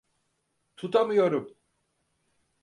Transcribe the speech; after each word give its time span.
Tutamıyorum! 0.77 1.57